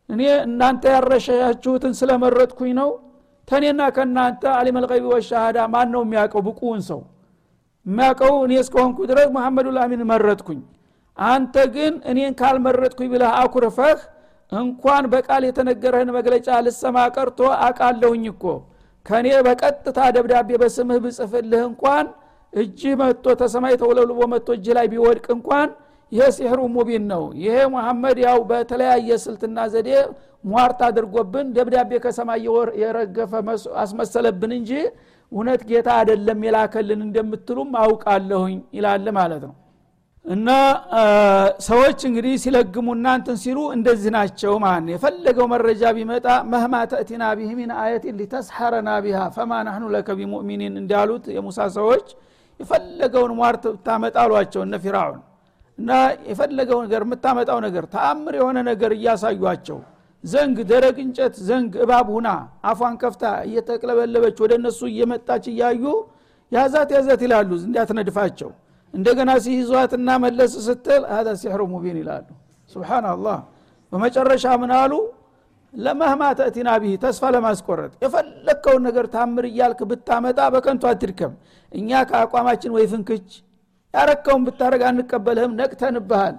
[0.09, 2.89] እኔ እናንተ ያረሻችሁትን ስለመረጥኩኝ ነው።
[3.47, 6.41] ተኔና ከእናንተ አሊም አልቀይቢ ወሻሃዳ ማን ነው የሚያውቀው?
[6.47, 7.01] ብቁውን ሰው
[7.85, 10.61] የሚያውቀው እኔ እስከሆንኩ ድረስ መሐመዱ ላሚን መረጥኩኝ
[11.17, 13.99] አንተ ግን እኔን ካልመረጥኩኝ ብለህ አኩርፈህ
[14.51, 18.43] እንኳን በቃል የተነገረህን መግለጫ ልሰማ ቀርቶ አቃለሁኝ እኮ።
[19.05, 22.05] ከእኔ በቀጥታ ደብዳቤ በስምህ ብጽፍልህ እንኳን
[22.53, 25.67] እጅህ መጥቶ ተሰማይ ተውለብልቦ መጥቶ እጅህ ላይ ቢወድቅ እንኳን
[26.11, 29.89] ይሄ ሲሕሩ ሙቢን ነው። ይሄ መሐመድ ያው በተለያየ ስልትና ዘዴ
[30.43, 32.45] ሟርት አድርጎብን ደብዳቤ ከሰማይ
[32.81, 33.31] የረገፈ
[33.83, 34.71] አስመሰለብን እንጂ
[35.31, 39.53] እውነት ጌታ አይደለም የላከልን እንደምትሉም አውቃለሁኝ ይላል ማለት ነው
[40.25, 40.49] እና
[41.67, 47.71] ሰዎች እንግዲህ ሲለግሙ እናንትን ሲሉ እንደዚህ ናቸው ማለት የፈለገው መረጃ ቢመጣ መህማ ተእቲና ቢህ ሚን
[47.81, 52.07] አየትን ሊተስሐረና ቢሃ ፈማ ናህኑ ለከ ቢሙእሚኒን እንዳሉት የሙሳ ሰዎች
[52.59, 55.21] የፈለገውን ሟርት ብታመጣ አሏቸው እነ ፊራውን
[55.77, 55.91] እና
[56.29, 59.79] የፈለገው ነገር የምታመጣው ነገር ተአምር የሆነ ነገር እያሳዩቸው
[60.23, 62.29] ዘንግ ደረቅ እንጨት ዘንግ እባብ ሁና
[62.69, 65.83] አፏን ከፍታ እየተቅለበለበች ወደ እነሱ እየመጣች እያዩ
[66.51, 68.49] ያዛት ያዛት ይላሉ እንዲያትነድፋቸው
[68.95, 72.27] እንደገና ሲይዟትና መለስ ስትል هذا سحر مبين ይላሉ።
[72.69, 73.37] سبحان الله
[73.91, 74.93] በመጨረሻ ምን አሉ?
[75.73, 81.33] مهما تأتنا به ተስፋ ለማስቆረጥ የፈለግከውን ነገር ታምር እያልክ ብታመጣ በከንቱ አትድከም።
[81.71, 83.27] እኛ ከአቋማችን ወይ ፍንክች
[83.93, 86.35] ያረከውን ብታደረግ አንቀበልህም ነቅተንብሃል።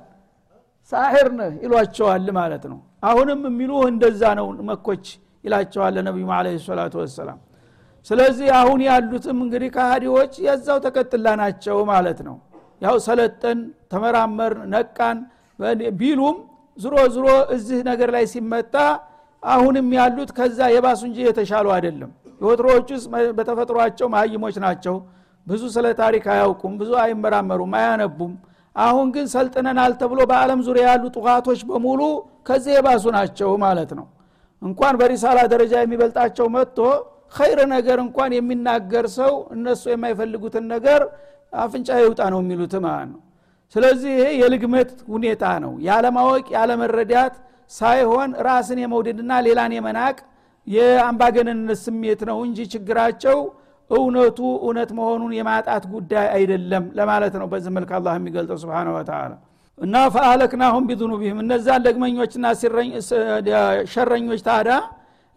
[0.92, 5.06] ሳሒር ነህ ይሏቸዋል ማለት ነው። አሁንም የሚሉህ እንደዛ ነው መኮች
[5.44, 7.38] ይላቸዋል ነቢዩ አለ ሰላቱ ወሰላም
[8.06, 12.36] ስለዚህ አሁን ያሉትም እንግዲህ ከሃዲዎች የዛው ተቀጥላ ናቸው ማለት ነው።
[12.82, 13.58] ያው ሰለጠን
[13.92, 15.18] ተመራመር ነቃን
[15.98, 16.36] ቢሉም
[16.78, 18.74] ዝሮ ዝሮ እዚህ ነገር ላይ ሲመጣ
[19.42, 23.02] አሁንም ያሉት ከዛ የባሱ እንጂ የተሻሉ አይደለም። የወትሮዎቹስ
[23.38, 24.96] በተፈጥሯቸው መሀይሞች ናቸው።
[25.46, 28.32] ብዙ ስለ ታሪክ አያውቁም ብዙ አይመራመሩም አያነቡም።
[28.76, 32.00] አሁን ግን ሰልጥነናል ተብሎ በአለም ዙሪያ ያሉ ጥቃቶች በሙሉ
[32.48, 34.06] ከዚህ የባሱ ናቸው ማለት ነው።
[34.62, 36.78] እንኳን በሪሳላ ደረጃ የሚበልጣቸው መጥቶ
[37.36, 41.00] ኸይር ነገር እንኳን የሚናገር ሰው እነሱ የማይፈልጉትን ነገር
[41.62, 43.20] አፍንጫ ይውጣ ነው የሚሉት ማለት ነው።
[43.74, 47.34] ስለዚህ ይሄ የልግመት ሁኔታ ነው። ያለማወቅ ያለመረዳት
[47.70, 50.16] ሳይሆን ራስን የመውደድና ሌላን የመናቅ
[50.66, 53.38] የአምባገነንነት ስሜት ነው እንጂ ችግራቸው
[53.90, 59.32] እውነቱ እውነት መሆኑን የማጣት ጉዳይ አይደለም ለማለት ነው በዚህ መልክ አላ የሚገልጠው ስብን ወተላ
[59.78, 62.46] እና ፈአለክናሁም ቢዙኑቢህም እነዛን ደግመኞችና
[63.92, 64.70] ሸረኞች ታዳ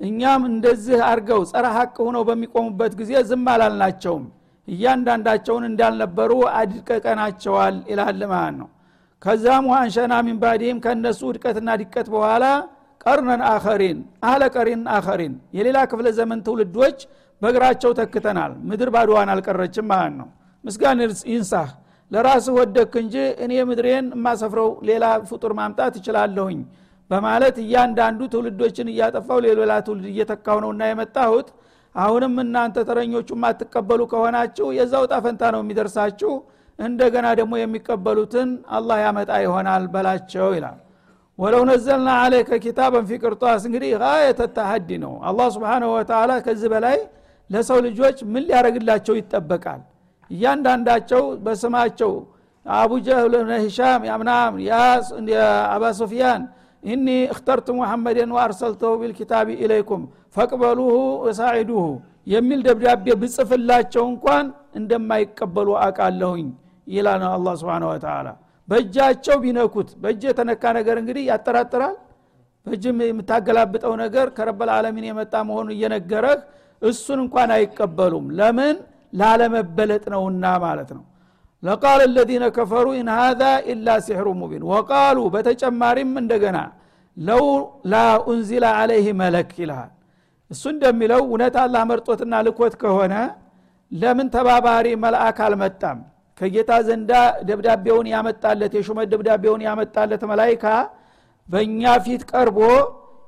[0.02, 4.26] እኛም እንደዚህ አርገው ጸረ ሀቅ ሁነው በሚቆሙበት ጊዜ ዝም አላልናቸውም።
[4.68, 8.70] እያንዳንዳቸውን እንዳልነበሩ አድቀቀናቸዋል ይላል ማለት ነው።
[9.22, 12.46] ከዛም አንሸና ሚን ባዲህም ከእነሱ ውድቀትና ድቀት በኋላ
[13.04, 16.98] ቀርነን አኸሪን አህለ ቀሪን አኸሪን የሌላ ክፍለ ዘመን ትውልዶች
[17.42, 20.30] በእግራቸው ተክተናል። ምድር ባድዋን አልቀረችም ማለት ነው።
[20.64, 21.00] ምስጋን
[21.32, 21.70] ይንሳህ
[22.12, 26.60] ለራስህ ወደክ እንጂ እኔ ምድሬን የማሰፍረው ሌላ ፍጡር ማምጣት እችላለሁኝ
[27.10, 31.48] በማለት እያንዳንዱ ትውልዶችን እያጠፋው ሌላ ትውልድ እየተካው ነውና የመጣሁት።
[31.96, 36.32] አሁንም እናንተ ተረኞቹ የማትቀበሉ ከሆናችሁ የዛው ጣፈንታ ነው የሚደርሳችሁ።
[36.80, 40.78] እንደገና ደግሞ የሚቀበሉትን አላህ ያመጣ ይሆናል በላቸው ይላል።
[41.40, 44.42] ولو نزلنا عليك كتابا في قرطاس እንግዲህ غاية
[45.04, 46.98] ነው። አላህ سبحانه وتعالى ከዚህ በላይ
[47.50, 49.82] ለሰው ልጆች ምን ሊያደረግላቸው ይጠበቃል?
[50.32, 52.12] እያንዳንዳቸው በስማቸው
[52.66, 54.54] አቡጀህል ሂሻም ያምናም
[55.74, 56.42] አቡ ሱፊያን
[56.84, 60.04] إني اخترت محمدا وأرسلته بالكتاب إليكم
[60.36, 60.92] فاقبلوه
[61.26, 61.86] وساعدوه
[62.28, 64.46] የሚል ደብዳቤ ብጽፍላቸው እንኳን
[64.80, 66.48] እንደማይቀበሉ አውቃለሁኝ
[66.88, 68.28] ይላል አላህ سبحانه وتعالى
[68.68, 71.96] በእጃቸው ቢነኩት በእጅ የተነካ ነገር እንግዲህ ያጠራጥራል።
[72.66, 76.40] በእጅ የምታገላብጠው ነገር ከ رب العالمين የመጣ መሆኑ እየነገረህ
[76.82, 78.76] እሱን እንኳን አይቀበሉም። ለምን?
[79.14, 81.04] ላለመበለጥ ነውና ማለት ነው
[81.64, 86.58] لقال الذين كفروا إن هذا إلا سحر مبين وقالوا በተጨማሪም እንደገና
[87.18, 87.96] لولا
[88.28, 89.90] أنزل عليه ملك ይልሃል።
[90.52, 93.14] እሱ እንደሚለው እውነት አላህ መርጦትና ልኮት ከሆነ
[93.92, 95.98] ለምን ተባባሪ መልአክ አልመጣም?
[96.38, 97.12] ከጌታ ዘንዳ
[97.48, 100.66] ደብዳቤውን ያመጣለት የሹመት ደብዳቤውን ያመጣለት መላይካ
[101.50, 102.60] በእኛ ፊት ቀርቦ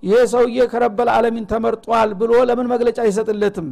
[0.03, 3.67] ይሄ ሰውዬ ከረበል አለሚን ተመርጧል ብሎ ለምን መግለጫ አይሰጥለትም?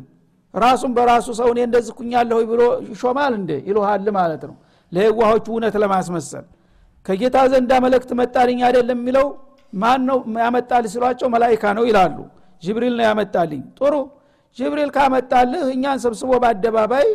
[0.53, 1.93] ራሱን በራሱ ሰው እኔ እንደዚህ
[2.51, 4.55] ብሎ ይሾማል እንደ ይልሃል ማለት ነው።
[4.91, 6.45] ለየዋሆቹ እውነት ለማስመሰል
[7.05, 9.27] ከጌታ ዘንዳ መልእክት መጣልኝ አይደለም የሚለው
[9.73, 12.17] ማን ነው ያመጣል ሲሏቸው መላይካ ነው ይላሉ።
[12.63, 13.93] ጅብሪል ነው ያመጣልኝ። ጥሩ።
[14.57, 17.07] ጅብሪል ካመጣልህ እኛን ሰብስቦ በአደባባይ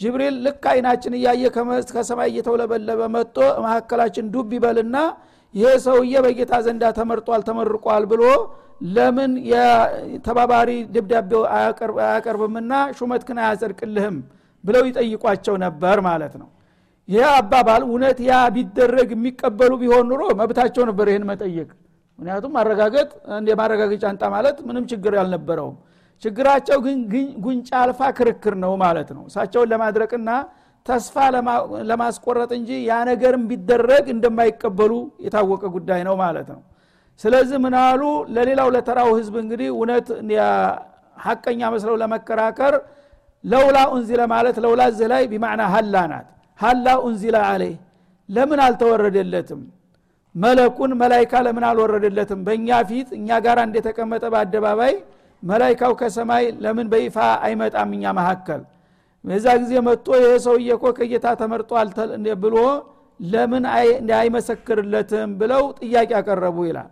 [0.00, 1.42] ጅብሪል ልክ አይናችን እያየ
[1.90, 4.96] ከሰማይ እየተውለበለበ መጥቶ መካከላችን ዱብ ይበልና
[5.54, 8.22] ይሄ ሰውዬ በጌታ ዘንዳ ተመርጧል ተመርቋል ብሎ
[8.80, 11.42] ለምን የተባባሪ ደብዳቤው
[12.02, 14.16] አያቀርብምና ሹመትክን አያጸድቅልህም
[14.64, 16.48] ብለው ይጠይቋቸው ነበር ማለት ነው።
[17.08, 21.68] ይህ አባባል እውነት ያ ቢደረግ የሚቀበሉ ቢሆን ኑሮ መብታቸው ነበር ይህን መጠየቅ።
[22.18, 25.76] ምክንያቱም ማረጋገጥ እንደ ማረጋገጫ አንጣ ማለት ምንም ችግር ያልነበረውም
[26.22, 26.98] ችግራቸው ግን
[27.44, 30.30] ጉንጫ አልፋ ክርክር ነው ማለት ነው። እሳቸውን ለማድረቅና
[30.86, 31.16] ተስፋ
[31.90, 34.92] ለማስቆረጥ እንጂ ያ ነገርም ቢደረግ እንደማይቀበሉ
[35.24, 36.60] የታወቀ ጉዳይ ነው ማለት ነው
[37.24, 38.02] ስለዚህ ምናሉ
[38.34, 40.06] ለሌላው ለተራው ህዝብ እንግዲህ እውነት
[41.24, 42.74] ሀቀኛ መስለው ለመከራከር
[43.44, 46.26] ለውላ ኡንዚለ ማለት ለውላ እዚህ ላይ ቢማዕና ሀላ ናት።
[46.60, 47.74] ሀላ ኡንዚለ አለይ
[48.28, 49.60] ለምን አልተወረደለትም?
[50.34, 52.40] መለኩን መላይካ ለምን አልወረደለትም?
[52.46, 54.94] በእኛ ፊት እኛ ጋር እንደተቀመጠ በአደባባይ
[55.42, 57.90] መላይካው ከሰማይ ለምን በይፋ አይመጣም?
[57.96, 58.60] እኛ መካከል
[59.24, 61.88] በዛ ጊዜ መጥቶ ይህ ሰውዬ እኮ ከጌታ ተመርጧል
[62.44, 62.56] ብሎ
[63.20, 63.64] ለምን
[64.20, 66.90] አይመሰክርለትም ብለው ጥያቄ ያቀረቡ ይላል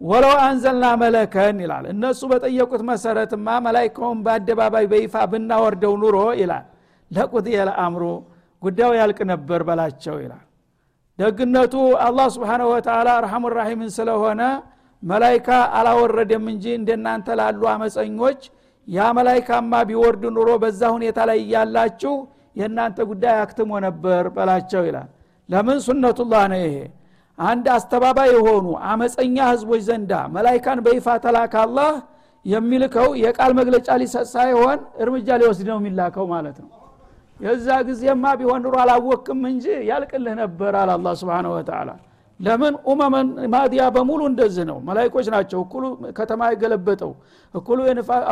[0.00, 6.64] ወለው አንዘልና መለከን ይላል። እነሱ በጠየቁት መሰረትማ መላይካውን በአደባባይ በይፋ ብናወርደው ኑሮ ይላል።
[7.10, 8.02] ለቁጥየ ለአምሮ
[8.62, 10.44] ጉዳዩ ያልቅ ነበር በላቸው ይላል።
[11.18, 11.74] ደግነቱ
[12.06, 14.42] አላህ ስብሓንሁ ወተላ አርሐሙ ራሒምን ስለሆነ
[15.02, 18.40] መላይካ አላወረደም እንጂ እንደናንተ ላሉ አመፀኞች
[18.88, 22.14] ያ መላይካማ ቢወርድ ኑሮ በዛ ሁኔታ ላይ እያላችሁ
[22.56, 25.08] የእናንተ ጉዳይ አክትሞ ነበር በላቸው ይላል።
[25.48, 25.78] ለምን?
[25.86, 26.76] ሱነቱላህ ነው ይሄ
[27.38, 31.54] አንድ አስተባባይ የሆኑ አመፀኛ ህዝቦች ዘንዳ መላይካን በይፋ ተላካ
[32.44, 36.70] የሚልከው የቃል መግለጫ ሊሰጥ ሳይሆን እርምጃ ሊወስድ ነው የሚላከው ማለት ነው።
[37.40, 41.88] የዛ ጊዜማ ቢሆን ኑሮ አላወክም እንጂ ያልቅልህ ነበር አለ አላ ስብን ወተላ
[42.40, 42.74] ለምን?
[42.90, 45.84] ኡመመን ማዲያ በሙሉ እንደዚህ ነው። መላይኮች ናቸው። እኩሉ
[46.18, 47.12] ከተማ የገለበጠው
[47.54, 47.78] እኩሉ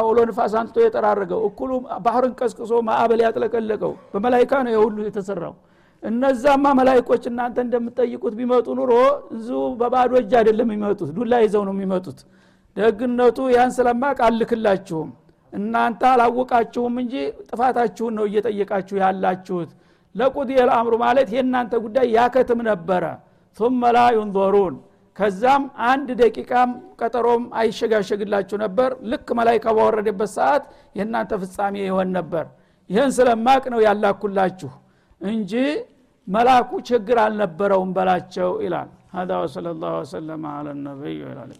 [0.00, 1.70] አውሎ ንፋስ አንጥቶ የጠራረገው እኩሉ
[2.06, 5.54] ባህርን ቀስቅሶ ማዕበል ያጥለቀለቀው በመላይካ ነው የሁሉ የተሰራው
[6.02, 8.92] እነዛማ መላይኮች እናንተ እንደምትጠይቁት ቢመጡ ኑሮ
[9.36, 12.18] እዚሁ በባዶ እጅ አይደለም የሚመጡት ዱላ ይዘው ነው የሚመጡት።
[12.76, 15.10] ደግነቱ ያን ስለማቅ አልክላችሁም
[15.52, 17.14] እናንተ አላወቃችሁም እንጂ
[17.48, 19.70] ጥፋታችሁን ነው እየጠየቃችሁ ያላችሁት።
[20.14, 23.04] ለቁድ የልአምሩ ማለት የእናንተ ጉዳይ ያከትም ነበረ።
[23.58, 24.74] ثم لا ينظرون
[25.16, 30.62] ከዛም አንድ ደቂቃም ቀጠሮም አይሸጋሸግላችሁ ነበር። ልክ መላይካ ባወረደበት ሰዓት
[30.98, 32.44] የእናንተ ፍጻሜ ይሆን ነበር።
[32.90, 34.70] ይህን ስለማቅ ነው ያላኩላችሁ
[35.20, 35.52] እንጂ
[36.27, 41.57] መላኩ ችግር አልነበረውም በላቸው ይላል هذا وصلى الله وسلم على النبي وعلى اله